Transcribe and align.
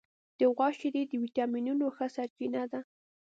د 0.39 0.41
غوا 0.55 0.69
شیدې 0.79 1.03
د 1.07 1.13
وټامینونو 1.23 1.85
ښه 1.95 2.05
سرچینه 2.15 2.63
ده. 2.71 2.79